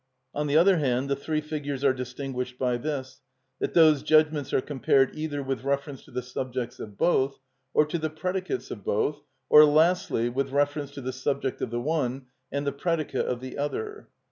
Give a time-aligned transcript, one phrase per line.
[0.33, 3.21] On the other hand, the three figures are distinguished by this,
[3.59, 7.37] that those judgments are compared either with reference to the subjects of both,
[7.71, 11.79] or to the predicates of both, or lastly, with reference to the subject of the
[11.79, 14.07] one and the predicate of the other.